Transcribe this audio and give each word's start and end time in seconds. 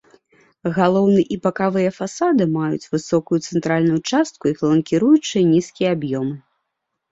Галоўны 0.77 1.21
і 1.35 1.37
бакавыя 1.43 1.91
фасады 1.97 2.43
маюць 2.55 2.89
высокую 2.95 3.39
цэнтральную 3.47 3.99
частку 4.09 4.43
і 4.55 4.57
фланкіруючыя 4.65 5.43
нізкія 5.53 5.95
аб'ёмы. 6.01 6.37